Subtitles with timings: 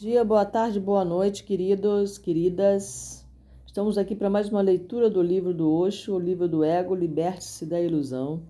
[0.00, 3.22] dia, boa tarde, boa noite, queridos, queridas.
[3.66, 7.66] Estamos aqui para mais uma leitura do livro do Osho, o livro do Ego, Liberte-se
[7.66, 8.42] da Ilusão.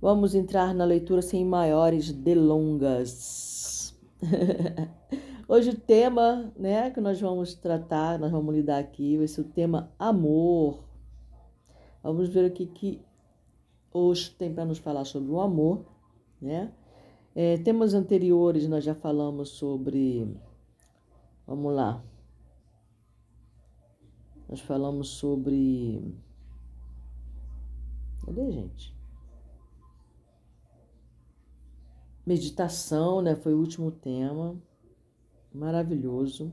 [0.00, 3.94] Vamos entrar na leitura sem maiores delongas.
[5.46, 9.44] Hoje o tema né, que nós vamos tratar, nós vamos lidar aqui, vai ser o
[9.44, 10.84] tema amor.
[12.02, 13.02] Vamos ver o que, que
[13.92, 15.84] Osho tem para nos falar sobre o amor,
[16.40, 16.72] né?
[17.34, 20.26] É, temas anteriores nós já falamos sobre.
[21.46, 22.02] Vamos lá.
[24.48, 26.02] Nós falamos sobre.
[28.24, 28.96] Cadê, gente?
[32.26, 33.36] Meditação, né?
[33.36, 34.56] Foi o último tema.
[35.52, 36.52] Maravilhoso.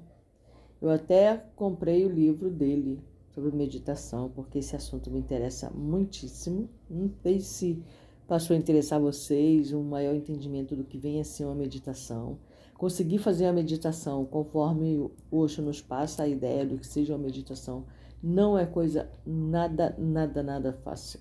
[0.81, 3.01] Eu até comprei o livro dele
[3.33, 6.69] sobre meditação, porque esse assunto me interessa muitíssimo.
[6.89, 7.83] Não sei se
[8.27, 12.39] passou a interessar vocês um maior entendimento do que vem a ser uma meditação.
[12.75, 17.23] Conseguir fazer a meditação conforme o Osho nos passa a ideia do que seja uma
[17.23, 17.85] meditação
[18.21, 21.19] não é coisa nada, nada, nada fácil.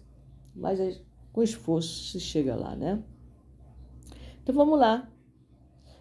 [0.55, 0.99] Mas é,
[1.33, 3.03] com esforço se chega lá, né?
[4.43, 5.07] Então vamos lá.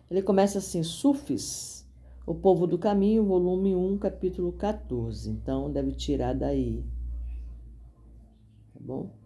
[0.10, 1.86] Ele começa assim: Sufis,
[2.26, 5.30] o povo do caminho, volume 1, capítulo 14.
[5.30, 6.86] Então deve tirar daí.
[8.74, 9.23] Tá bom?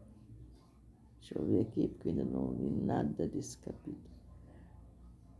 [1.27, 4.15] Deixa eu ver aqui, porque eu ainda não li nada desse capítulo.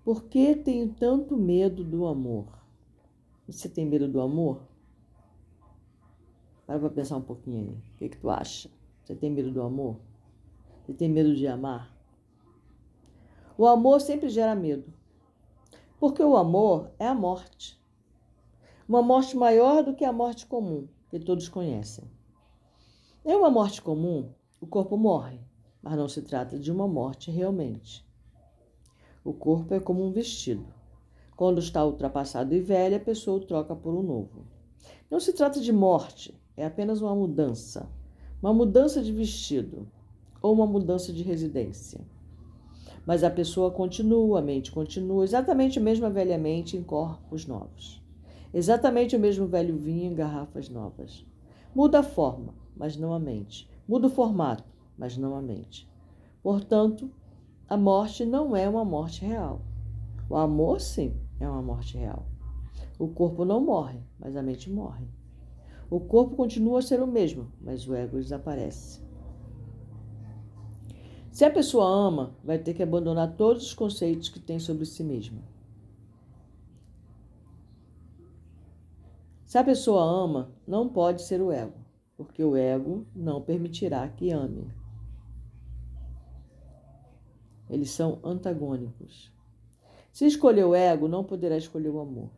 [0.03, 2.45] Por que tenho tanto medo do amor?
[3.47, 4.63] Você tem medo do amor?
[6.65, 7.69] Para para pensar um pouquinho aí.
[7.69, 8.69] O que, que tu acha?
[9.02, 9.95] Você tem medo do amor?
[10.85, 11.97] Você tem medo de amar?
[13.58, 14.93] O amor sempre gera medo.
[16.02, 17.81] Porque o amor é a morte.
[18.89, 22.03] Uma morte maior do que a morte comum, que todos conhecem.
[23.23, 25.47] Em uma morte comum, o corpo morre
[25.88, 28.05] mas não se trata de uma morte realmente.
[29.23, 30.66] O corpo é como um vestido.
[31.33, 34.45] Quando está ultrapassado e velho, a pessoa o troca por um novo.
[35.09, 37.89] Não se trata de morte, é apenas uma mudança.
[38.41, 39.87] Uma mudança de vestido
[40.42, 42.02] ou uma mudança de residência.
[43.05, 48.03] Mas a pessoa continua, a mente continua, exatamente a mesma velha mente em corpos novos.
[48.53, 51.26] Exatamente o mesmo velho vinho em garrafas novas.
[51.73, 53.70] Muda a forma, mas não a mente.
[53.87, 55.89] Muda o formato, mas não a mente.
[56.41, 57.11] Portanto,
[57.69, 59.61] a morte não é uma morte real.
[60.30, 62.25] O amor, sim, é uma morte real.
[62.99, 65.05] O corpo não morre, mas a mente morre.
[65.89, 69.02] O corpo continua a ser o mesmo, mas o ego desaparece.
[71.31, 75.03] Se a pessoa ama, vai ter que abandonar todos os conceitos que tem sobre si
[75.03, 75.41] mesma.
[79.45, 81.77] Se a pessoa ama, não pode ser o ego,
[82.17, 84.67] porque o ego não permitirá que ame.
[87.70, 89.32] Eles são antagônicos.
[90.11, 92.30] Se escolher o ego, não poderá escolher o amor.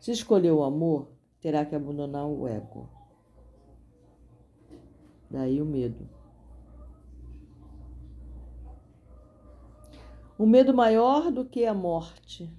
[0.00, 1.08] Se escolher o amor,
[1.40, 2.88] terá que abandonar o ego.
[5.30, 6.08] Daí o medo.
[10.38, 12.50] O medo maior do que a morte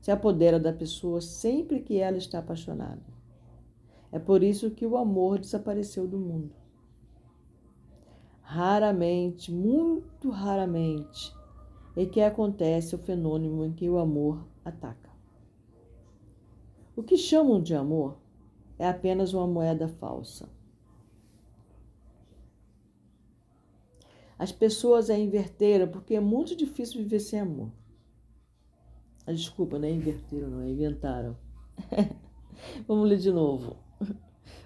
[0.00, 3.02] se apodera da pessoa sempre que ela está apaixonada.
[4.10, 6.54] É por isso que o amor desapareceu do mundo.
[8.50, 11.36] Raramente, muito raramente,
[11.94, 15.10] é que acontece o fenômeno em que o amor ataca.
[16.96, 18.16] O que chamam de amor
[18.78, 20.48] é apenas uma moeda falsa.
[24.38, 27.70] As pessoas a inverteram porque é muito difícil viver sem amor.
[29.26, 31.36] Ah, desculpa, não é inverteram, não é inventaram.
[32.88, 33.76] Vamos ler de novo.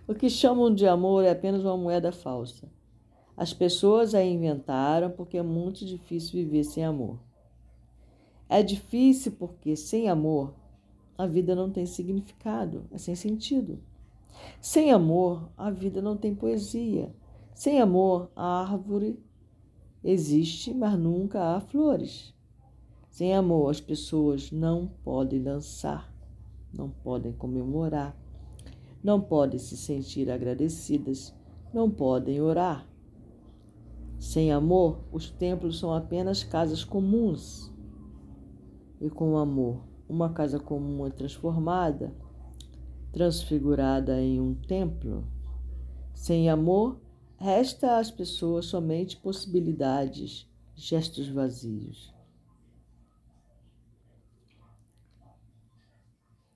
[0.07, 2.71] O que chamam de amor é apenas uma moeda falsa.
[3.43, 7.19] As pessoas a inventaram porque é muito difícil viver sem amor.
[8.49, 10.55] É difícil porque sem amor
[11.19, 13.81] a vida não tem significado, é sem sentido.
[14.61, 17.13] Sem amor a vida não tem poesia.
[17.53, 19.19] Sem amor a árvore
[20.05, 22.33] existe, mas nunca há flores.
[23.11, 26.15] Sem amor as pessoas não podem dançar,
[26.73, 28.17] não podem comemorar,
[29.03, 31.35] não podem se sentir agradecidas,
[31.75, 32.92] não podem orar.
[34.23, 37.73] Sem amor, os templos são apenas casas comuns.
[39.01, 42.15] E com amor, uma casa comum é transformada,
[43.11, 45.27] transfigurada em um templo.
[46.15, 47.01] Sem amor,
[47.37, 52.15] resta às pessoas somente possibilidades, gestos vazios.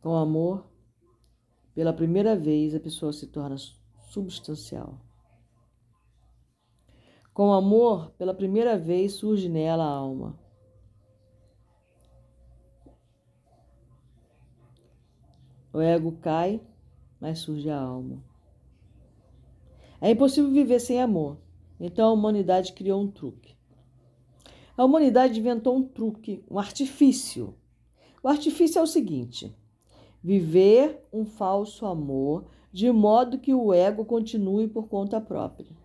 [0.01, 0.71] Com amor,
[1.75, 3.57] pela primeira vez a pessoa se torna
[4.13, 5.06] substancial.
[7.37, 10.39] Com amor, pela primeira vez surge nela a alma.
[15.71, 16.63] O ego cai,
[17.21, 18.25] mas surge a alma.
[20.01, 21.37] É impossível viver sem amor.
[21.79, 23.55] Então a humanidade criou um truque.
[24.75, 27.55] A humanidade inventou um truque, um artifício.
[28.23, 29.55] O artifício é o seguinte:
[30.23, 35.85] viver um falso amor de modo que o ego continue por conta própria.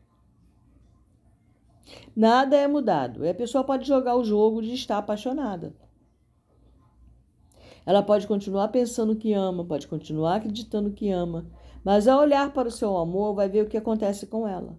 [2.15, 3.25] Nada é mudado.
[3.25, 5.73] E a pessoa pode jogar o jogo de estar apaixonada.
[7.85, 11.47] Ela pode continuar pensando que ama, pode continuar acreditando que ama,
[11.83, 14.77] mas ao olhar para o seu amor, vai ver o que acontece com ela.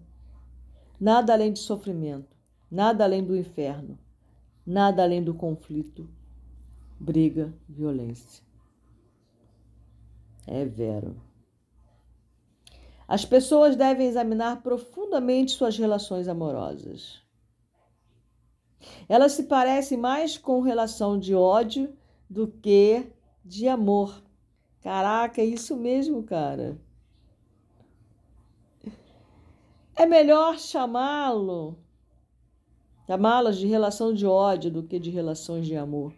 [0.99, 2.35] Nada além de sofrimento,
[2.71, 3.99] nada além do inferno,
[4.65, 6.09] nada além do conflito,
[6.97, 8.41] briga, violência.
[10.47, 11.15] É vero.
[13.13, 17.21] As pessoas devem examinar profundamente suas relações amorosas.
[19.07, 21.95] Elas se parecem mais com relação de ódio
[22.27, 23.05] do que
[23.45, 24.19] de amor.
[24.81, 26.75] Caraca, é isso mesmo, cara.
[29.95, 31.77] É melhor chamá-lo,
[33.05, 36.15] chamá-las de relação de ódio do que de relações de amor.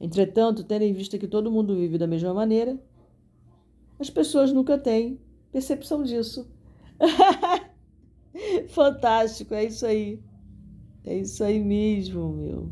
[0.00, 2.78] Entretanto, tendo em vista que todo mundo vive da mesma maneira,
[3.98, 5.20] as pessoas nunca têm
[5.52, 6.48] percepção disso.
[8.68, 10.22] Fantástico, é isso aí.
[11.04, 12.70] É isso aí mesmo, meu.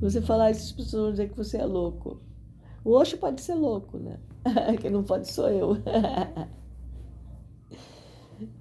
[0.00, 2.20] Você falar isso, as pessoas dizer que você é louco.
[2.84, 4.18] O Oxo pode ser louco, né?
[4.80, 5.76] Quem não pode sou eu.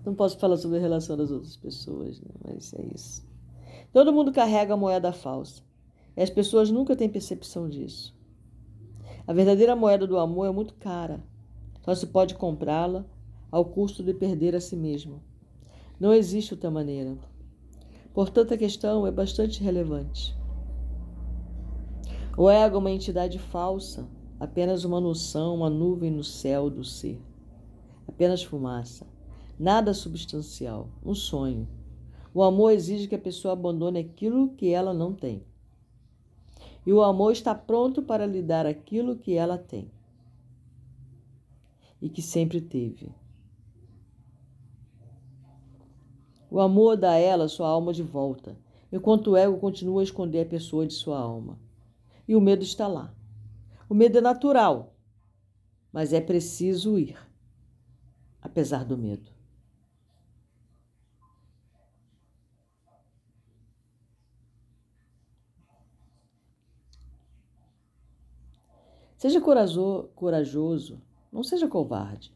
[0.05, 2.29] Não posso falar sobre a relação das outras pessoas, né?
[2.45, 3.27] mas é isso.
[3.91, 5.61] Todo mundo carrega a moeda falsa.
[6.15, 8.15] E as pessoas nunca têm percepção disso.
[9.27, 11.19] A verdadeira moeda do amor é muito cara.
[11.83, 13.05] Só se pode comprá-la
[13.51, 15.21] ao custo de perder a si mesmo.
[15.99, 17.17] Não existe outra maneira.
[18.13, 20.37] Portanto, a questão é bastante relevante.
[22.37, 24.07] O ego é uma entidade falsa,
[24.39, 27.19] apenas uma noção, uma nuvem no céu do ser.
[28.07, 29.07] Apenas fumaça,
[29.57, 31.67] nada substancial, um sonho.
[32.33, 35.43] O amor exige que a pessoa abandone aquilo que ela não tem.
[36.85, 39.89] E o amor está pronto para lhe dar aquilo que ela tem
[42.01, 43.11] e que sempre teve.
[46.51, 48.55] O amor dá a ela sua alma de volta,
[48.91, 51.59] enquanto o ego continua a esconder a pessoa de sua alma.
[52.27, 53.13] E o medo está lá.
[53.89, 54.95] O medo é natural,
[55.91, 57.17] mas é preciso ir,
[58.41, 59.34] apesar do medo.
[69.17, 71.01] Seja corajoso,
[71.31, 72.33] não seja covarde.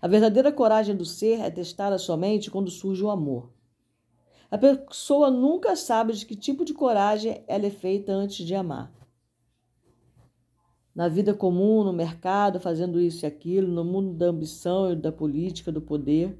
[0.00, 3.50] A verdadeira coragem do ser é testada somente quando surge o amor.
[4.50, 8.92] A pessoa nunca sabe de que tipo de coragem ela é feita antes de amar
[10.98, 15.12] na vida comum, no mercado, fazendo isso e aquilo, no mundo da ambição e da
[15.12, 16.36] política, do poder.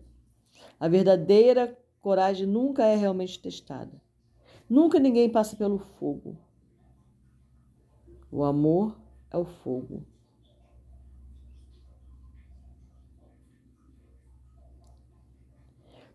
[0.81, 4.03] A verdadeira coragem nunca é realmente testada.
[4.69, 6.37] Nunca ninguém passa pelo fogo.
[8.32, 8.99] O amor
[9.31, 10.03] é o fogo.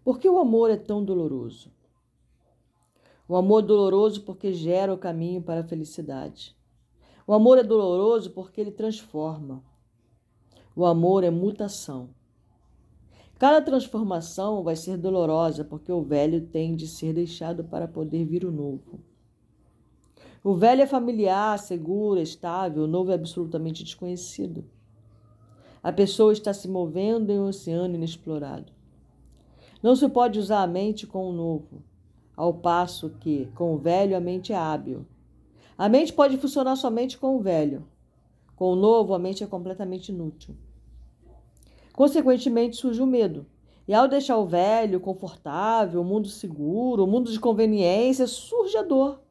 [0.03, 1.71] Por que o amor é tão doloroso?
[3.27, 6.55] O amor é doloroso porque gera o caminho para a felicidade.
[7.25, 9.63] O amor é doloroso porque ele transforma.
[10.75, 12.09] O amor é mutação.
[13.39, 18.43] Cada transformação vai ser dolorosa porque o velho tem de ser deixado para poder vir
[18.43, 18.99] o novo.
[20.43, 24.65] O velho é familiar, seguro, estável, o novo é absolutamente desconhecido.
[25.81, 28.71] A pessoa está se movendo em um oceano inexplorado.
[29.81, 31.83] Não se pode usar a mente com o novo,
[32.35, 35.05] ao passo que, com o velho, a mente é hábil
[35.77, 37.85] a mente pode funcionar somente com o velho.
[38.55, 40.55] Com o novo, a mente é completamente inútil.
[41.93, 43.45] Consequentemente, surge o medo.
[43.87, 48.83] E ao deixar o velho, confortável, o mundo seguro, o mundo de conveniência, surge a
[48.83, 49.22] dor.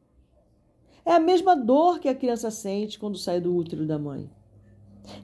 [1.05, 4.29] É a mesma dor que a criança sente quando sai do útero da mãe.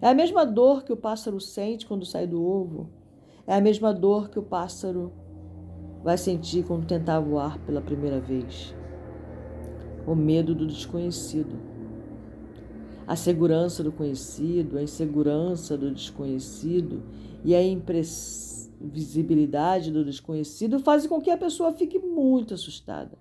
[0.02, 2.90] É a mesma dor que o pássaro sente quando sai do ovo.
[3.48, 5.14] É a mesma dor que o pássaro
[6.04, 8.76] vai sentir quando tentar voar pela primeira vez
[10.06, 11.58] o medo do desconhecido.
[13.08, 17.04] A segurança do conhecido, a insegurança do desconhecido
[17.44, 23.18] e a imprevisibilidade do desconhecido fazem com que a pessoa fique muito assustada.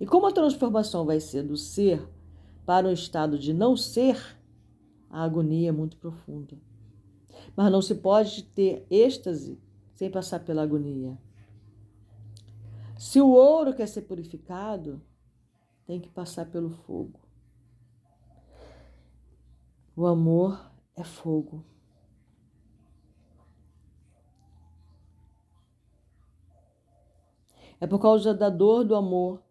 [0.00, 2.08] E como a transformação vai ser do ser
[2.64, 4.38] para um estado de não ser,
[5.10, 6.56] a agonia é muito profunda.
[7.56, 9.58] Mas não se pode ter êxtase
[9.94, 11.18] sem passar pela agonia.
[12.96, 15.00] Se o ouro quer ser purificado,
[15.86, 17.18] tem que passar pelo fogo.
[19.96, 21.64] O amor é fogo.
[27.80, 29.42] É por causa da dor do amor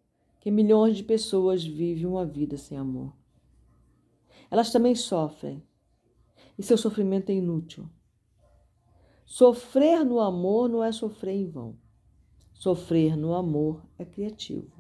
[0.48, 3.12] que milhões de pessoas vivem uma vida sem amor.
[4.50, 5.62] Elas também sofrem,
[6.58, 7.86] e seu sofrimento é inútil.
[9.25, 11.75] Sofrer no amor não é sofrer em vão.
[12.54, 14.72] Sofrer no amor é criativo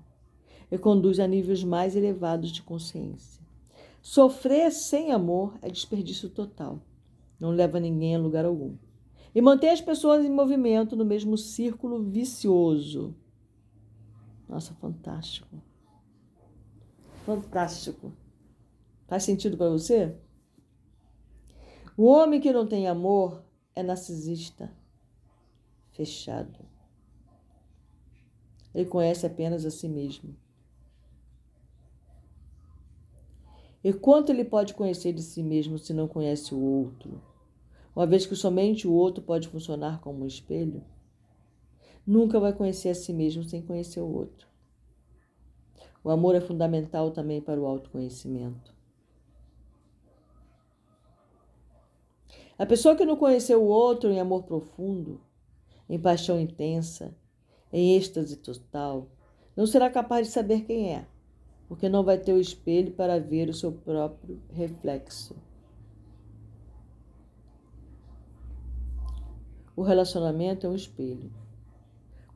[0.71, 3.45] e conduz a níveis mais elevados de consciência.
[4.01, 6.79] Sofrer sem amor é desperdício total,
[7.37, 8.77] não leva ninguém a lugar algum.
[9.35, 13.13] E mantém as pessoas em movimento no mesmo círculo vicioso.
[14.47, 15.61] Nossa, fantástico.
[17.25, 18.13] Fantástico.
[19.07, 20.15] Faz sentido para você?
[21.97, 23.43] O homem que não tem amor
[23.75, 24.71] é narcisista,
[25.91, 26.65] fechado.
[28.73, 30.35] Ele conhece apenas a si mesmo.
[33.83, 37.21] E quanto ele pode conhecer de si mesmo se não conhece o outro?
[37.95, 40.83] Uma vez que somente o outro pode funcionar como um espelho,
[42.07, 44.47] nunca vai conhecer a si mesmo sem conhecer o outro.
[46.03, 48.73] O amor é fundamental também para o autoconhecimento.
[52.57, 55.21] A pessoa que não conheceu o outro em amor profundo,
[55.87, 57.13] em paixão intensa,
[57.71, 59.09] em êxtase total,
[59.55, 61.05] não será capaz de saber quem é
[61.67, 65.35] porque não vai ter o espelho para ver o seu próprio reflexo.
[69.75, 71.31] O relacionamento é um espelho.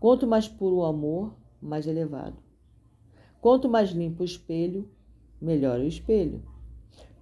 [0.01, 1.31] Quanto mais puro o amor,
[1.61, 2.35] mais elevado.
[3.39, 4.89] Quanto mais limpo o espelho,
[5.39, 6.41] melhor o espelho.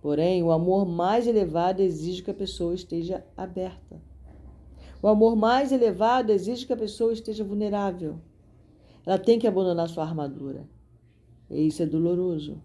[0.01, 4.01] Porém, o amor mais elevado exige que a pessoa esteja aberta.
[5.01, 8.17] O amor mais elevado exige que a pessoa esteja vulnerável.
[9.05, 10.65] Ela tem que abandonar sua armadura.
[11.49, 12.63] E isso é doloroso.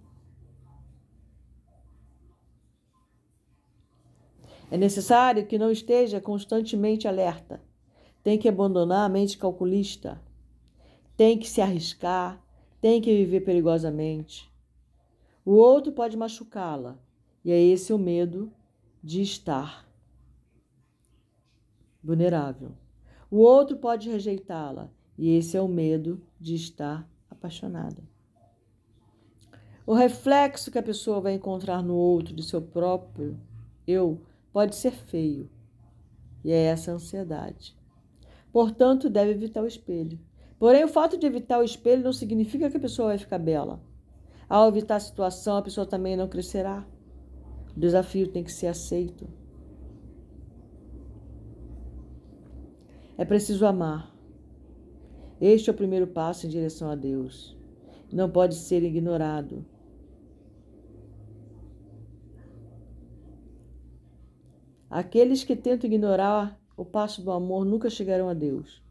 [4.71, 7.61] É necessário que não esteja constantemente alerta.
[8.25, 10.21] Tem que abandonar a mente calculista.
[11.15, 12.43] Tem que se arriscar.
[12.81, 14.51] Tem que viver perigosamente.
[15.45, 16.99] O outro pode machucá-la.
[17.45, 18.51] E é esse o medo
[19.03, 19.87] de estar
[22.03, 22.73] vulnerável.
[23.31, 24.91] O outro pode rejeitá-la.
[25.19, 28.03] E esse é o medo de estar apaixonada.
[29.87, 33.39] O reflexo que a pessoa vai encontrar no outro de seu próprio
[33.87, 35.51] eu pode ser feio.
[36.43, 37.77] E é essa ansiedade.
[38.55, 40.17] Portanto, deve evitar o espelho.
[40.61, 43.83] Porém, o fato de evitar o espelho não significa que a pessoa vai ficar bela.
[44.49, 46.87] Ao evitar a situação, a pessoa também não crescerá.
[47.77, 49.27] O desafio tem que ser aceito.
[53.19, 54.15] É preciso amar.
[55.41, 57.59] Este é o primeiro passo em direção a Deus.
[58.13, 59.67] Não pode ser ignorado.
[64.89, 68.83] Aqueles que tentam ignorar o passo do amor nunca chegarão a Deus.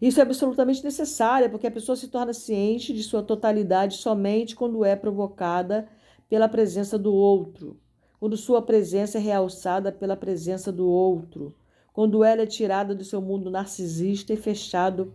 [0.00, 4.84] Isso é absolutamente necessário, porque a pessoa se torna ciente de sua totalidade somente quando
[4.84, 5.88] é provocada
[6.28, 7.78] pela presença do outro,
[8.18, 11.54] quando sua presença é realçada pela presença do outro,
[11.92, 15.12] quando ela é tirada do seu mundo narcisista e fechado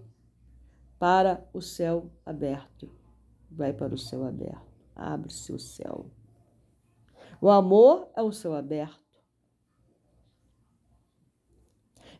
[1.00, 2.90] para o céu aberto.
[3.50, 4.68] Vai para o céu aberto.
[4.96, 6.06] Abre-se o céu.
[7.40, 9.07] O amor é o céu aberto.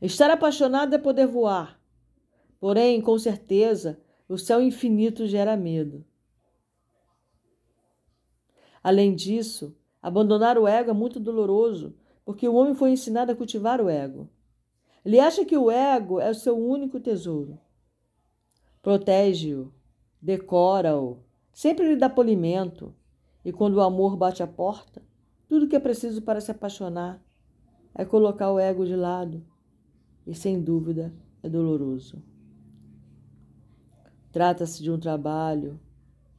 [0.02, 1.80] Estar apaixonado é poder voar.
[2.60, 4.00] Porém, com certeza,
[4.30, 6.06] o céu infinito gera medo.
[8.84, 13.82] Além disso, abandonar o ego é muito doloroso, porque o homem foi ensinado a cultivar
[13.82, 14.30] o ego.
[15.04, 17.60] Ele acha que o ego é o seu único tesouro.
[18.82, 19.74] Protege-o,
[20.22, 21.18] decora-o,
[21.52, 22.94] sempre lhe dá polimento,
[23.44, 25.02] e quando o amor bate a porta,
[25.50, 27.22] tudo que é preciso para se apaixonar
[27.96, 29.44] é colocar o ego de lado
[30.28, 32.22] e, sem dúvida, é doloroso.
[34.30, 35.80] Trata-se de um trabalho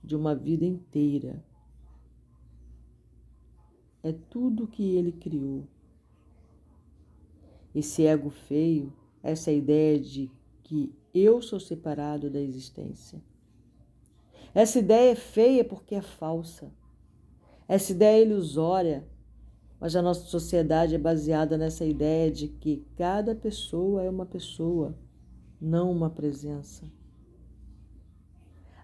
[0.04, 1.42] de uma vida inteira.
[4.02, 5.66] É tudo o que ele criou.
[7.74, 8.92] Esse ego feio,
[9.22, 10.30] essa ideia de
[10.62, 13.20] que eu sou separado da existência.
[14.54, 16.70] Essa ideia é feia porque é falsa.
[17.66, 19.08] Essa ideia é ilusória
[19.80, 24.96] mas a nossa sociedade é baseada nessa ideia de que cada pessoa é uma pessoa,
[25.60, 26.84] não uma presença.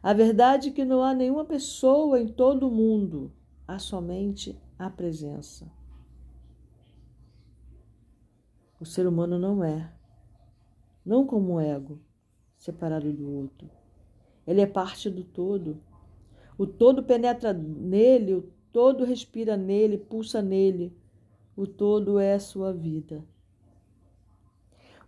[0.03, 3.33] A verdade é que não há nenhuma pessoa em todo o mundo,
[3.67, 5.67] há somente a presença.
[8.79, 9.91] O ser humano não é,
[11.05, 11.99] não como um ego,
[12.57, 13.69] separado do outro.
[14.47, 15.81] Ele é parte do todo.
[16.57, 18.43] O todo penetra nele, o
[18.75, 20.93] todo respira nele, pulsa nele,
[21.57, 23.25] o todo é a sua vida.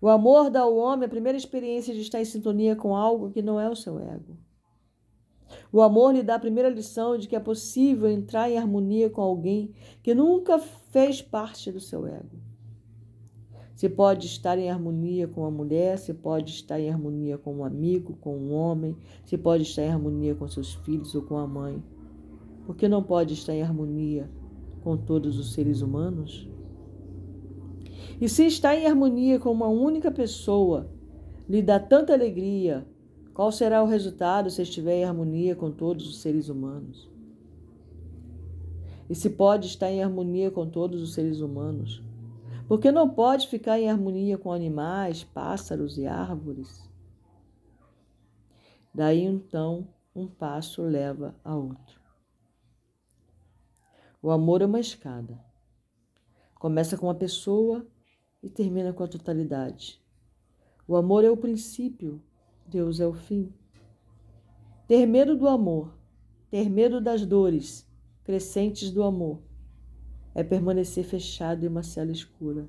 [0.01, 3.43] O amor dá ao homem a primeira experiência de estar em sintonia com algo que
[3.43, 4.37] não é o seu ego.
[5.73, 9.21] O amor lhe dá a primeira lição de que é possível entrar em harmonia com
[9.21, 12.39] alguém que nunca fez parte do seu ego.
[13.75, 17.65] Se pode estar em harmonia com a mulher, se pode estar em harmonia com um
[17.65, 21.49] amigo, com um homem, se pode estar em harmonia com seus filhos ou com a
[21.49, 21.83] mãe.
[22.67, 24.29] Por que não pode estar em harmonia
[24.83, 26.51] com todos os seres humanos?
[28.21, 30.91] E se está em harmonia com uma única pessoa
[31.49, 32.85] lhe dá tanta alegria,
[33.33, 37.09] qual será o resultado se estiver em harmonia com todos os seres humanos?
[39.09, 42.03] E se pode estar em harmonia com todos os seres humanos,
[42.67, 46.91] porque não pode ficar em harmonia com animais, pássaros e árvores?
[48.93, 52.06] Daí então, um passo leva a outro.
[54.23, 55.39] O amor é uma escada.
[56.55, 57.87] Começa com uma pessoa
[58.43, 60.01] e termina com a totalidade.
[60.89, 62.23] O amor é o princípio,
[62.67, 63.53] Deus é o fim.
[64.87, 65.97] Ter medo do amor,
[66.51, 67.87] ter medo das dores
[68.25, 69.43] crescentes do amor,
[70.35, 72.69] é permanecer fechado em uma cela escura.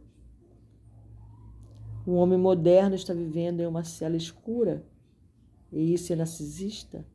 [2.05, 4.85] O homem moderno está vivendo em uma cela escura,
[5.71, 7.05] e isso é narcisista.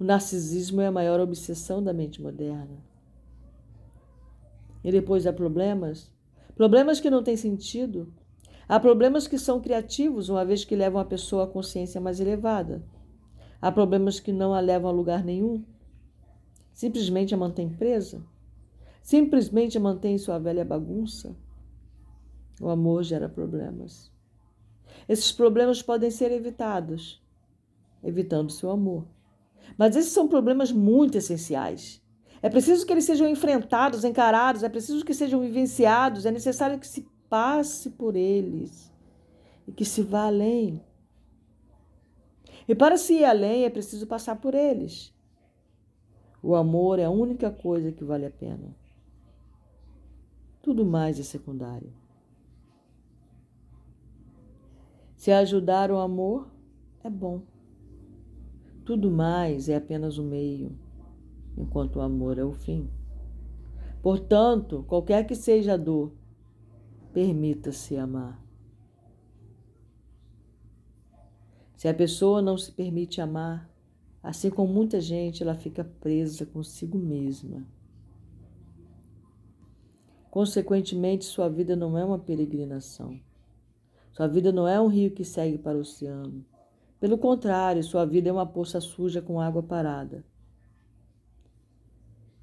[0.00, 2.87] O narcisismo é a maior obsessão da mente moderna.
[4.88, 6.10] E depois há problemas,
[6.56, 8.10] problemas que não têm sentido.
[8.66, 12.82] Há problemas que são criativos, uma vez que levam a pessoa à consciência mais elevada.
[13.60, 15.62] Há problemas que não a levam a lugar nenhum.
[16.72, 18.24] Simplesmente a mantém presa.
[19.02, 21.36] Simplesmente a mantém sua velha bagunça.
[22.58, 24.10] O amor gera problemas.
[25.06, 27.22] Esses problemas podem ser evitados,
[28.02, 29.06] evitando seu amor.
[29.76, 32.02] Mas esses são problemas muito essenciais.
[32.40, 36.86] É preciso que eles sejam enfrentados, encarados, é preciso que sejam vivenciados, é necessário que
[36.86, 38.92] se passe por eles
[39.66, 40.80] e que se vá além.
[42.66, 45.12] E para se ir além é preciso passar por eles.
[46.42, 48.76] O amor é a única coisa que vale a pena.
[50.62, 51.92] Tudo mais é secundário.
[55.16, 56.48] Se ajudar o amor,
[57.02, 57.42] é bom.
[58.84, 60.78] Tudo mais é apenas o meio
[61.58, 62.88] enquanto o amor é o fim.
[64.00, 66.12] Portanto, qualquer que seja a dor,
[67.12, 68.40] permita-se amar.
[71.76, 73.68] Se a pessoa não se permite amar,
[74.22, 77.66] assim como muita gente, ela fica presa consigo mesma.
[80.30, 83.18] Consequentemente, sua vida não é uma peregrinação.
[84.12, 86.44] Sua vida não é um rio que segue para o oceano.
[87.00, 90.24] Pelo contrário, sua vida é uma poça suja com água parada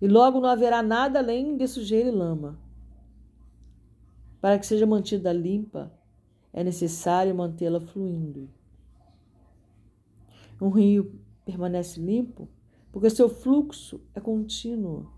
[0.02, 2.60] e logo não haverá nada além de sujeira e lama.
[4.42, 5.92] Para que seja mantida limpa,
[6.54, 8.50] é necessário mantê-la fluindo.
[10.62, 12.48] Um rio permanece limpo
[12.92, 15.12] porque seu fluxo é contínuo.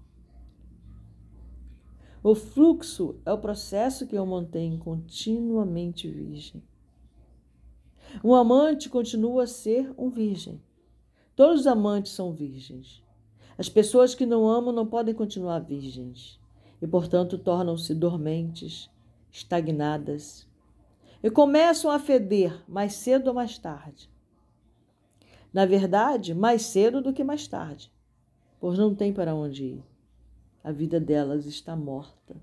[2.23, 6.63] O fluxo é o processo que o mantém continuamente virgem.
[8.23, 10.59] Um amante continua a ser um virgem.
[11.35, 13.03] Todos os amantes são virgens.
[13.57, 16.39] As pessoas que não amam não podem continuar virgens
[16.81, 18.89] e, portanto, tornam-se dormentes,
[19.31, 20.47] estagnadas
[21.23, 24.09] e começam a feder mais cedo ou mais tarde.
[25.51, 27.91] Na verdade, mais cedo do que mais tarde,
[28.59, 29.83] pois não tem para onde ir.
[30.63, 32.35] A vida delas está morta.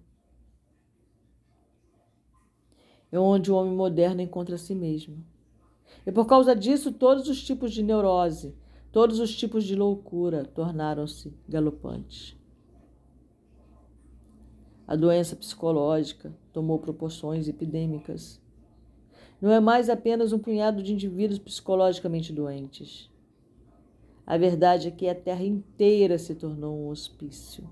[3.13, 5.25] É onde o homem moderno encontra si mesmo.
[6.05, 8.57] E por causa disso, todos os tipos de neurose,
[8.95, 12.37] Todos os tipos de loucura tornaram-se galopantes.
[14.87, 18.41] A doença psicológica tomou proporções epidêmicas.
[19.43, 23.11] Não é mais apenas um punhado de indivíduos psicologicamente doentes.
[24.25, 27.69] A verdade é que a terra inteira se tornou um hospício.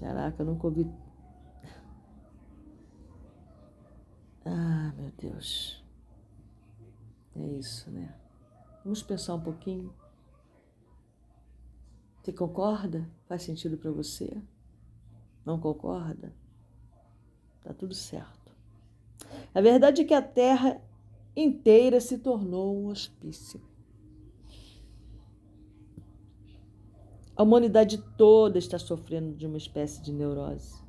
[0.00, 0.90] Caraca, eu nunca ouvi.
[4.46, 5.75] Ah, meu Deus.
[7.38, 8.14] É isso, né?
[8.82, 9.92] Vamos pensar um pouquinho.
[12.22, 13.08] Você concorda?
[13.28, 14.36] Faz sentido para você?
[15.44, 16.32] Não concorda?
[17.62, 18.52] Tá tudo certo.
[19.54, 20.80] A verdade é que a Terra
[21.34, 23.60] inteira se tornou um hospício.
[27.36, 30.85] A humanidade toda está sofrendo de uma espécie de neurose.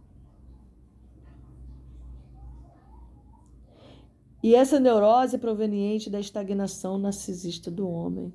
[4.47, 8.31] E essa neurose é proveniente da estagnação narcisista do homem.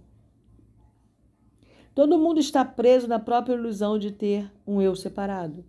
[1.95, 5.65] Todo mundo está preso na própria ilusão de ter um eu separado.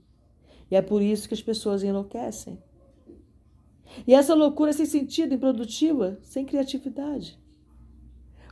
[0.69, 2.62] E é por isso que as pessoas enlouquecem.
[4.06, 7.39] E essa loucura sem sentido, improdutiva, sem criatividade.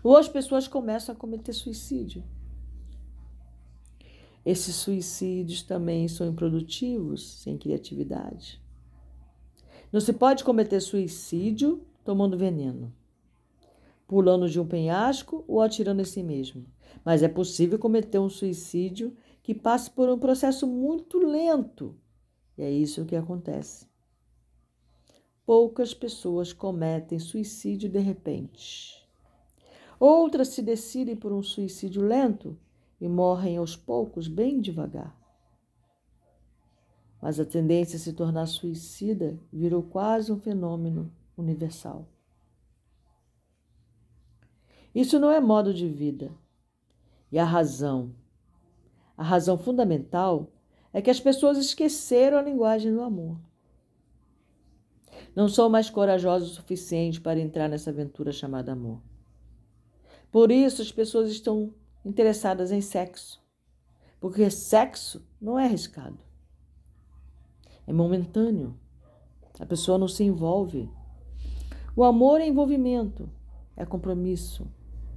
[0.01, 2.23] Ou as pessoas começam a cometer suicídio.
[4.45, 8.61] Esses suicídios também são improdutivos, sem criatividade.
[9.91, 12.93] Não se pode cometer suicídio tomando veneno,
[14.07, 16.65] pulando de um penhasco ou atirando em si mesmo.
[17.03, 21.95] Mas é possível cometer um suicídio que passe por um processo muito lento.
[22.57, 23.85] E é isso que acontece.
[25.45, 29.01] Poucas pessoas cometem suicídio de repente.
[29.99, 32.57] Outras se decidem por um suicídio lento
[32.99, 35.20] e morrem aos poucos, bem devagar.
[37.21, 42.07] Mas a tendência a se tornar suicida virou quase um fenômeno universal.
[44.93, 46.31] Isso não é modo de vida.
[47.31, 48.13] E a razão,
[49.15, 50.51] a razão fundamental
[50.91, 53.39] é que as pessoas esqueceram a linguagem do amor.
[55.33, 59.01] Não são mais corajosos o suficiente para entrar nessa aventura chamada amor.
[60.29, 63.41] Por isso as pessoas estão interessadas em sexo,
[64.19, 66.30] porque sexo não é arriscado.
[67.87, 68.75] É momentâneo.
[69.59, 70.89] A pessoa não se envolve.
[71.95, 73.29] O amor é envolvimento,
[73.75, 74.65] é compromisso,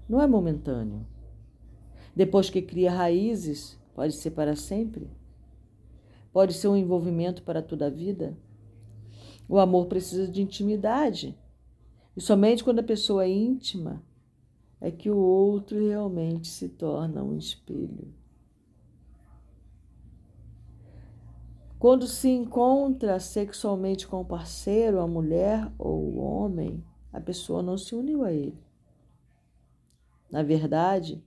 [0.09, 1.07] não é momentâneo.
[2.15, 5.09] Depois que cria raízes, pode ser para sempre.
[6.33, 8.37] Pode ser um envolvimento para toda a vida.
[9.49, 11.39] O amor precisa de intimidade.
[12.17, 14.03] E somente quando a pessoa é íntima
[14.81, 18.13] é que o outro realmente se torna um espelho.
[21.85, 27.77] Quando se encontra sexualmente com o parceiro, a mulher ou o homem, a pessoa não
[27.77, 28.57] se uniu a ele.
[30.31, 31.23] Na verdade,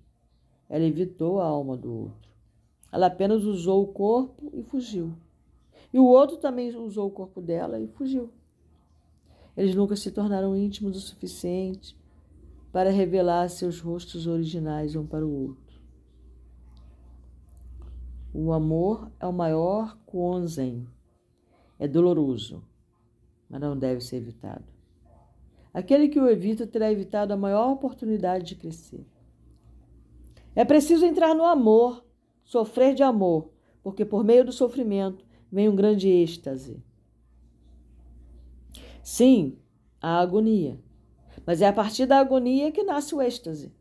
[0.67, 2.32] ela evitou a alma do outro.
[2.91, 5.13] Ela apenas usou o corpo e fugiu.
[5.93, 8.32] E o outro também usou o corpo dela e fugiu.
[9.56, 11.96] Eles nunca se tornaram íntimos o suficiente
[12.72, 15.66] para revelar seus rostos originais um para o outro.
[18.39, 20.88] O amor é o maior Kuonzen.
[21.80, 22.63] É doloroso,
[23.50, 24.63] mas não deve ser evitado.
[25.73, 29.04] Aquele que o evita terá evitado a maior oportunidade de crescer.
[30.56, 32.06] É preciso entrar no amor,
[32.43, 33.50] sofrer de amor,
[33.82, 36.80] porque por meio do sofrimento vem um grande êxtase.
[39.02, 39.58] Sim,
[40.00, 40.80] a agonia,
[41.43, 43.73] mas é a partir da agonia que nasce o êxtase.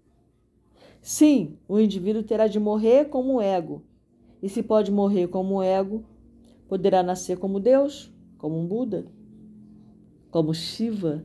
[1.03, 3.85] Sim, o indivíduo terá de morrer como um ego,
[4.47, 6.05] e se pode morrer como um ego,
[6.69, 9.05] poderá nascer como Deus, como um Buda,
[10.31, 11.25] como Shiva.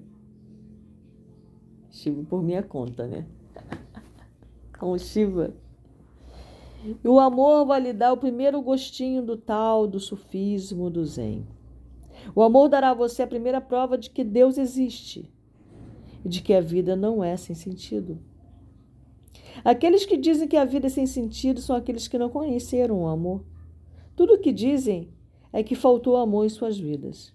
[1.92, 3.28] Shiva por minha conta, né?
[4.80, 5.54] com Shiva.
[6.84, 11.46] E o amor vai lhe dar o primeiro gostinho do tal, do sufismo, do Zen.
[12.34, 15.32] O amor dará a você a primeira prova de que Deus existe
[16.26, 18.18] e de que a vida não é sem sentido.
[19.64, 23.08] Aqueles que dizem que a vida é sem sentido são aqueles que não conheceram o
[23.08, 23.44] amor.
[24.16, 25.10] Tudo o que dizem
[25.54, 27.34] é que faltou amor em suas vidas.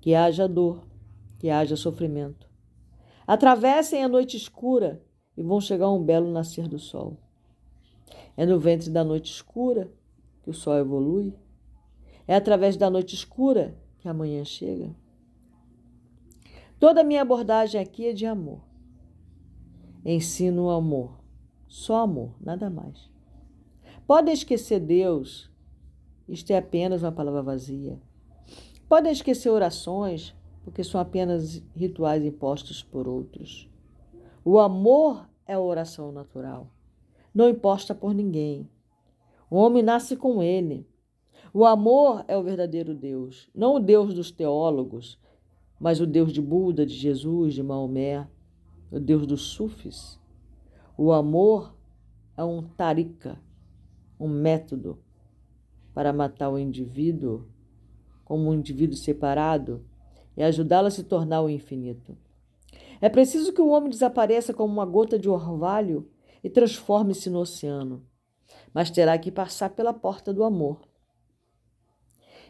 [0.00, 0.86] Que haja dor,
[1.38, 2.48] que haja sofrimento.
[3.26, 5.02] Atravessem a noite escura
[5.36, 7.16] e vão chegar a um belo nascer do sol.
[8.36, 9.92] É no ventre da noite escura
[10.42, 11.34] que o sol evolui.
[12.26, 14.94] É através da noite escura que a manhã chega.
[16.78, 18.67] Toda a minha abordagem aqui é de amor.
[20.04, 21.18] Ensino o amor.
[21.66, 23.10] Só amor, nada mais.
[24.06, 25.50] Podem esquecer Deus,
[26.28, 28.00] isto é apenas uma palavra vazia.
[28.88, 30.34] Podem esquecer orações,
[30.64, 33.68] porque são apenas rituais impostos por outros.
[34.44, 36.70] O amor é a oração natural,
[37.34, 38.68] não imposta por ninguém.
[39.50, 40.86] O homem nasce com ele.
[41.52, 45.18] O amor é o verdadeiro Deus, não o Deus dos teólogos,
[45.78, 48.26] mas o Deus de Buda, de Jesus, de Maomé,
[48.90, 50.18] o Deus dos sufis.
[50.96, 51.74] O amor
[52.36, 53.40] é um tarika,
[54.18, 54.98] um método
[55.94, 57.46] para matar o indivíduo
[58.24, 59.84] como um indivíduo separado
[60.36, 62.16] e ajudá-lo a se tornar o infinito.
[63.00, 66.08] É preciso que o homem desapareça como uma gota de orvalho
[66.42, 68.04] e transforme-se no oceano,
[68.72, 70.80] mas terá que passar pela porta do amor.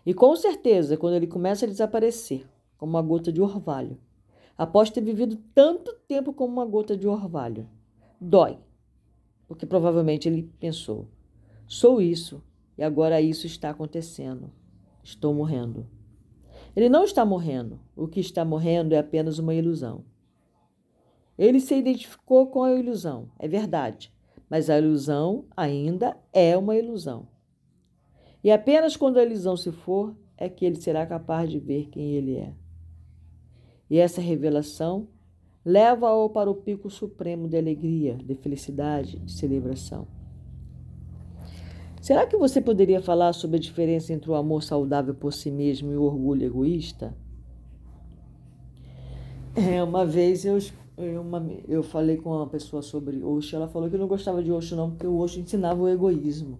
[0.04, 2.46] E com certeza, quando ele começa a desaparecer
[2.76, 3.98] como uma gota de orvalho,
[4.58, 7.68] após ter vivido tanto tempo como uma gota de orvalho,
[8.20, 8.58] dói,
[9.46, 11.08] porque provavelmente ele pensou:
[11.64, 12.42] sou isso
[12.76, 14.50] e agora isso está acontecendo,
[15.02, 15.86] estou morrendo.
[16.74, 20.04] Ele não está morrendo, o que está morrendo é apenas uma ilusão.
[21.38, 24.12] Ele se identificou com a ilusão, é verdade,
[24.50, 27.28] mas a ilusão ainda é uma ilusão.
[28.42, 32.12] E apenas quando a ilusão se for é que ele será capaz de ver quem
[32.12, 32.54] ele é.
[33.90, 35.08] E essa revelação
[35.64, 40.06] leva-o para o pico supremo de alegria, de felicidade, de celebração.
[42.00, 45.92] Será que você poderia falar sobre a diferença entre o amor saudável por si mesmo
[45.92, 47.14] e o orgulho egoísta?
[49.54, 50.58] É, uma vez eu,
[50.96, 54.52] eu, uma, eu falei com uma pessoa sobre Osho, ela falou que não gostava de
[54.52, 56.58] Osho não, porque o Osho ensinava o egoísmo.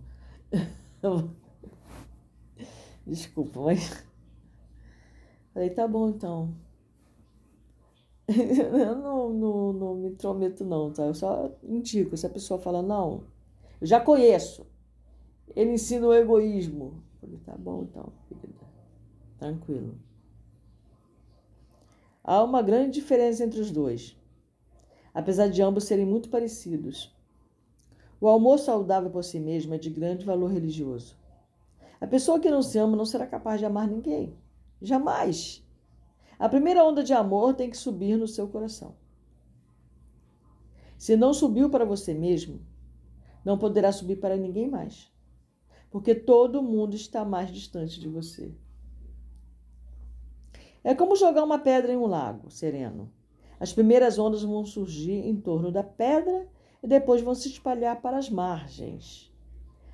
[3.07, 4.05] Desculpa, mas.
[5.55, 6.53] Falei, tá bom então.
[8.79, 11.05] Eu não, não, não me intrometo, não, tá?
[11.05, 12.15] Eu só indico.
[12.17, 13.25] Se a pessoa fala, não,
[13.81, 14.67] eu já conheço.
[15.57, 17.03] Ele ensina o egoísmo.
[17.21, 18.67] Falei, tá bom então, querida.
[19.39, 19.95] Tranquilo.
[22.23, 24.15] Há uma grande diferença entre os dois,
[25.15, 27.17] apesar de ambos serem muito parecidos.
[28.21, 31.17] O amor saudável por si mesmo é de grande valor religioso.
[31.99, 34.37] A pessoa que não se ama não será capaz de amar ninguém.
[34.83, 35.67] Jamais.
[36.39, 38.95] A primeira onda de amor tem que subir no seu coração.
[40.97, 42.61] Se não subiu para você mesmo,
[43.45, 45.13] não poderá subir para ninguém mais.
[45.91, 48.55] Porque todo mundo está mais distante de você.
[50.85, 53.13] É como jogar uma pedra em um lago sereno.
[53.59, 56.49] As primeiras ondas vão surgir em torno da pedra
[56.83, 59.33] e depois vão se espalhar para as margens.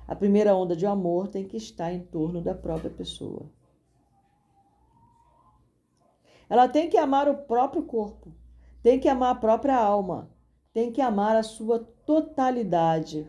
[0.07, 3.49] A primeira onda de amor tem que estar em torno da própria pessoa.
[6.49, 8.31] Ela tem que amar o próprio corpo,
[8.81, 10.29] tem que amar a própria alma,
[10.73, 13.27] tem que amar a sua totalidade.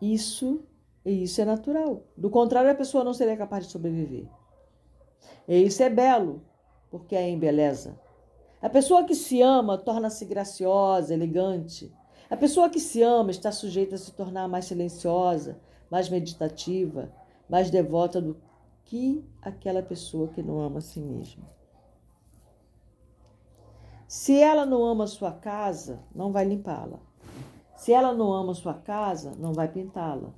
[0.00, 0.64] Isso
[1.04, 2.04] e isso é natural.
[2.16, 4.26] Do contrário, a pessoa não seria capaz de sobreviver.
[5.48, 6.42] E isso é belo,
[6.90, 7.98] porque é em beleza.
[8.60, 11.92] A pessoa que se ama torna-se graciosa, elegante.
[12.30, 17.12] A pessoa que se ama está sujeita a se tornar mais silenciosa, mais meditativa,
[17.52, 18.34] mais devota do
[18.82, 21.44] que aquela pessoa que não ama a si mesma.
[24.08, 26.98] Se ela não ama sua casa, não vai limpá-la.
[27.76, 30.30] Se ela não ama sua casa, não vai pintá-la.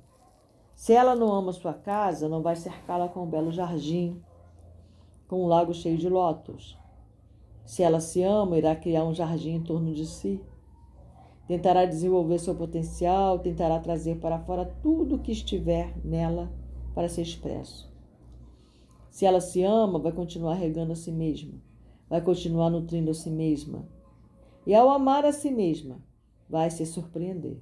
[0.75, 4.21] Se ela não ama sua casa, não vai cercá-la com um belo jardim,
[5.25, 6.77] com um lago cheio de lótus.
[7.65, 10.43] Se ela se ama, irá criar um jardim em torno de si.
[11.47, 16.51] Tentará desenvolver seu potencial, tentará trazer para fora tudo o que estiver nela
[16.95, 17.93] para ser expresso.
[19.11, 21.53] Se ela se ama, vai continuar regando a si mesma,
[22.09, 23.87] vai continuar nutrindo a si mesma.
[24.65, 26.01] E ao amar a si mesma,
[26.49, 27.61] vai se surpreender.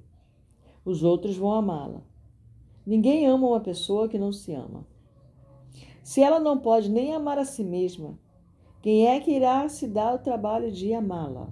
[0.84, 2.02] Os outros vão amá-la.
[2.86, 4.86] Ninguém ama uma pessoa que não se ama.
[6.02, 8.18] Se ela não pode nem amar a si mesma,
[8.82, 11.48] quem é que irá se dar o trabalho de amá-la?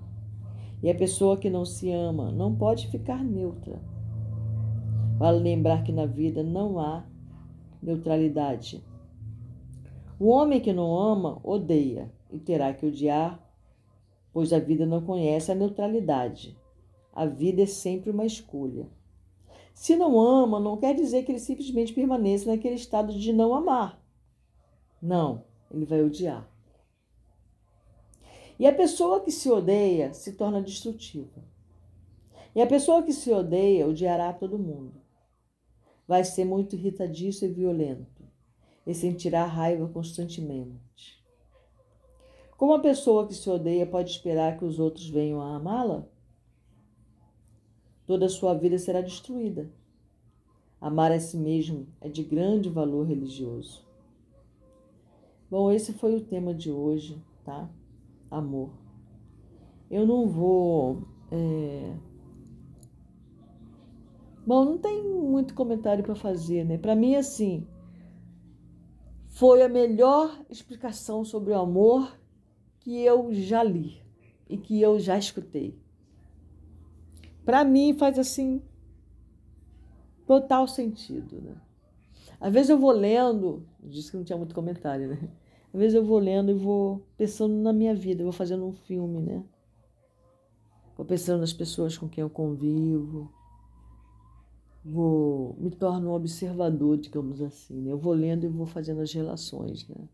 [0.83, 3.81] E a pessoa que não se ama não pode ficar neutra.
[5.17, 7.05] Vale lembrar que na vida não há
[7.83, 8.83] neutralidade.
[10.19, 13.43] O homem que não ama odeia e terá que odiar,
[14.33, 16.57] pois a vida não conhece a neutralidade.
[17.13, 18.89] A vida é sempre uma escolha.
[19.75, 24.01] Se não ama, não quer dizer que ele simplesmente permaneça naquele estado de não amar.
[25.01, 26.49] Não, ele vai odiar.
[28.59, 31.43] E a pessoa que se odeia se torna destrutiva.
[32.55, 35.02] E a pessoa que se odeia odiará todo mundo.
[36.13, 38.23] Vai ser muito irritadiço e violento
[38.87, 41.19] e sentirá raiva constantemente.
[42.59, 46.07] Como a pessoa que se odeia pode esperar que os outros venham a amá-la?
[48.05, 49.71] Toda a sua vida será destruída.
[50.79, 53.83] Amar a si mesmo é de grande valor religioso.
[55.51, 57.71] Bom, esse foi o tema de hoje, tá?
[58.31, 58.69] amor.
[59.91, 61.09] Eu não vou.
[61.31, 61.97] É...
[64.45, 66.77] Bom, não tem muito comentário para fazer, né?
[66.77, 67.67] Para mim, assim,
[69.29, 72.19] foi a melhor explicação sobre o amor
[72.81, 74.03] que eu já li
[74.49, 75.79] e que eu já escutei.
[77.45, 78.63] Para mim, faz assim
[80.27, 81.57] total sentido, né?
[82.41, 85.31] Às vezes eu vou lendo, disse que não tinha muito comentário, né?
[85.73, 89.21] Às vezes eu vou lendo e vou pensando na minha vida, vou fazendo um filme,
[89.21, 89.43] né?
[90.97, 93.33] Vou pensando nas pessoas com quem eu convivo.
[94.85, 97.93] Vou me torno um observador, digamos assim, né?
[97.93, 100.09] Eu vou lendo e vou fazendo as relações, né?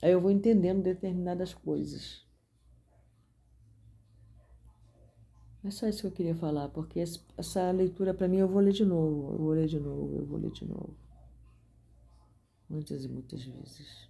[0.00, 2.26] Aí eu vou entendendo determinadas coisas.
[5.64, 7.00] É só isso que eu queria falar, porque
[7.36, 10.24] essa leitura para mim eu vou ler de novo, eu vou ler de novo, eu
[10.24, 10.96] vou ler de novo
[12.68, 14.07] muitas e muitas vezes.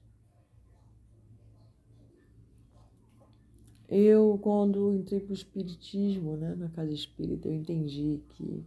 [3.88, 8.62] Eu, quando entrei para o Espiritismo, né, na casa espírita, eu entendi que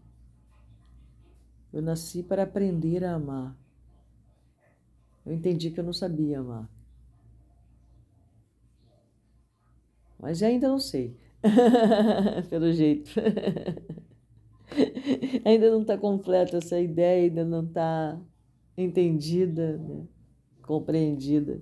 [1.71, 3.55] eu nasci para aprender a amar.
[5.23, 6.67] Eu entendi que eu não sabia amar.
[10.19, 11.15] Mas ainda não sei,
[12.49, 13.11] pelo jeito.
[15.45, 18.19] ainda não está completa essa ideia, ainda não está
[18.75, 20.07] entendida, né?
[20.61, 21.61] compreendida.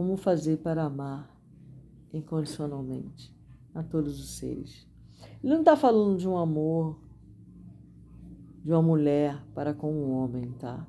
[0.00, 1.30] Como fazer para amar
[2.10, 3.36] incondicionalmente
[3.74, 4.88] a todos os seres?
[5.44, 6.98] Ele não está falando de um amor
[8.64, 10.86] de uma mulher para com um homem, tá?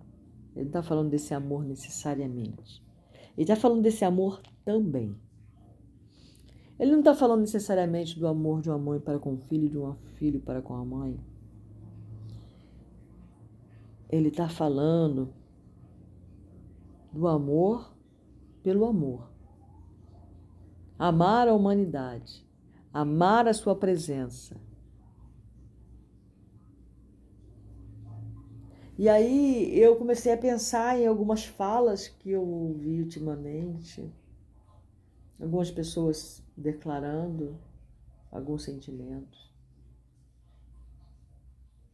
[0.56, 2.82] Ele não está falando desse amor necessariamente.
[3.36, 5.14] Ele está falando desse amor também.
[6.80, 9.78] Ele não está falando necessariamente do amor de uma mãe para com o filho, de
[9.78, 11.20] um filho para com a mãe.
[14.10, 15.34] Ele está falando
[17.12, 17.92] do amor
[18.64, 19.30] pelo amor.
[20.98, 22.46] Amar a humanidade,
[22.94, 24.56] amar a sua presença.
[28.98, 34.14] E aí eu comecei a pensar em algumas falas que eu ouvi ultimamente,
[35.40, 37.58] algumas pessoas declarando
[38.32, 39.52] alguns sentimentos.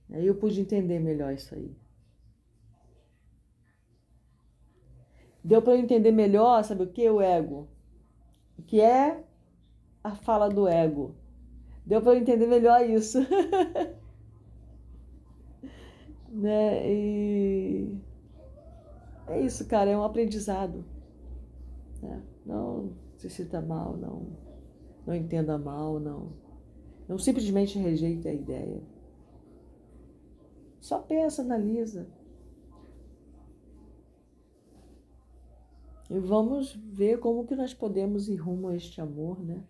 [0.09, 1.73] Aí eu pude entender melhor isso aí.
[5.47, 7.09] Deu para entender melhor, sabe o que?
[7.09, 7.69] O ego.
[8.59, 9.23] O que é
[10.03, 11.15] a fala do ego.
[11.85, 13.19] Deu para entender melhor isso.
[16.27, 16.85] né?
[16.85, 17.97] E
[19.27, 20.83] é isso, cara, é um aprendizado.
[22.01, 22.21] Né?
[22.45, 24.27] Não se sinta mal, não,
[25.05, 26.33] não entenda mal, não.
[27.07, 28.81] Não simplesmente rejeite a ideia.
[30.81, 32.05] Só pensa, analisa.
[36.09, 39.63] E vamos ver como que nós podemos ir rumo a este amor, né?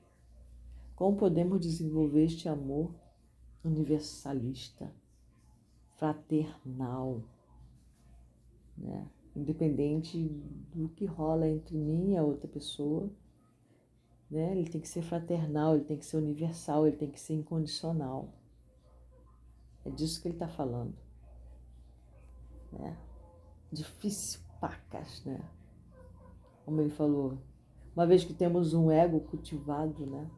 [0.96, 2.94] Como podemos desenvolver este amor
[3.64, 4.94] universalista,
[5.96, 7.24] fraternal,
[8.78, 9.08] né?
[9.36, 10.28] Independente
[10.74, 13.10] do que rola entre mim e a outra pessoa,
[14.30, 14.52] né?
[14.58, 18.34] Ele tem que ser fraternal, ele tem que ser universal, ele tem que ser incondicional.
[19.84, 20.94] É disso que ele está falando.
[22.72, 22.98] Né?
[23.72, 25.40] Difícil pacas, né?
[26.68, 27.38] Como ele falou,
[27.96, 30.30] uma vez que temos um ego cultivado, né?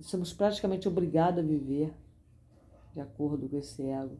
[0.00, 1.94] Somos praticamente obrigados a viver
[2.92, 4.18] de acordo com esse ego,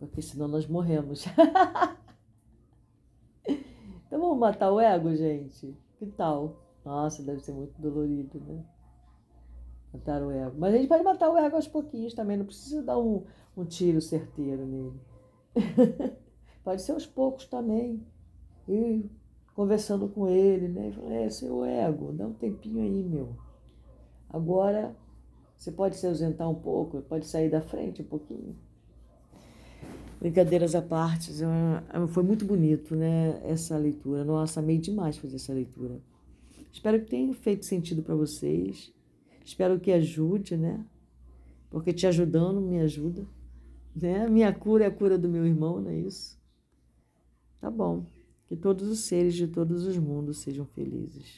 [0.00, 1.24] porque senão nós morremos.
[3.46, 5.72] então vamos matar o ego, gente?
[5.96, 6.60] Que tal?
[6.84, 8.64] Nossa, deve ser muito dolorido, né?
[9.92, 10.56] Matar o ego.
[10.58, 13.24] Mas a gente pode matar o ego aos pouquinhos também, não precisa dar um,
[13.56, 15.00] um tiro certeiro nele.
[16.64, 18.04] pode ser aos poucos também.
[18.68, 19.10] E
[19.54, 20.90] conversando com ele, né?
[20.90, 23.34] E falei, é, seu ego, dá um tempinho aí, meu.
[24.28, 24.94] Agora
[25.56, 28.54] você pode se ausentar um pouco, pode sair da frente um pouquinho.
[30.20, 31.32] Brincadeiras à parte,
[32.08, 33.40] foi muito bonito, né?
[33.44, 34.24] Essa leitura.
[34.24, 36.00] Nossa, amei demais fazer essa leitura.
[36.72, 38.92] Espero que tenha feito sentido para vocês.
[39.44, 40.84] Espero que ajude, né?
[41.70, 43.26] Porque te ajudando me ajuda.
[43.94, 44.28] Né?
[44.28, 46.38] Minha cura é a cura do meu irmão, não é isso?
[47.60, 48.04] Tá bom.
[48.48, 51.36] Que todos os seres de todos os mundos sejam felizes.